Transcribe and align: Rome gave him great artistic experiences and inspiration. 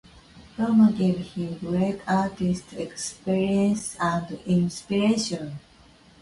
Rome 0.57 0.95
gave 0.97 1.19
him 1.33 1.59
great 1.59 1.99
artistic 2.07 2.79
experiences 2.89 3.95
and 3.99 4.31
inspiration. 4.47 5.57